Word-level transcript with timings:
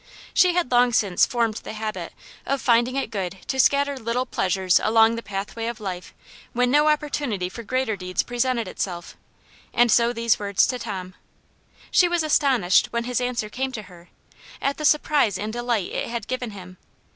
She 0.33 0.55
had 0.55 0.71
long 0.71 0.93
since 0.93 1.27
formed 1.27 1.57
the 1.57 1.73
habit 1.73 2.13
of 2.43 2.59
finding 2.59 2.95
it 2.95 3.11
good 3.11 3.37
to 3.45 3.59
scatter 3.59 3.99
little 3.99 4.21
Aunt 4.21 4.31
Jane's 4.31 4.55
Hero, 4.55 4.67
225 4.89 4.89
pleasures 4.89 4.89
along 4.89 5.15
the 5.15 5.21
pathway 5.21 5.67
of 5.67 5.79
life 5.79 6.15
when 6.53 6.71
no 6.71 6.85
oppor 6.85 7.07
tunity 7.07 7.51
for 7.51 7.61
greater 7.61 7.95
deeds 7.95 8.23
presented 8.23 8.67
itself, 8.67 9.15
and 9.71 9.91
so 9.91 10.11
these 10.11 10.39
words 10.39 10.65
to 10.65 10.79
Tom. 10.79 11.13
She 11.91 12.07
was 12.07 12.23
astonished, 12.23 12.87
when 12.87 13.03
his 13.03 13.21
answer 13.21 13.47
came 13.47 13.71
to 13.73 13.83
her, 13.83 14.09
at 14.59 14.77
the 14.77 14.85
surprise 14.85 15.37
and 15.37 15.53
delight 15.53 15.91
it 15.91 16.09
had 16.09 16.25
given 16.27 16.49
him. 16.49 16.77